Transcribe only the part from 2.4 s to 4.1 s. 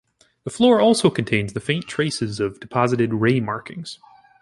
deposited ray markings.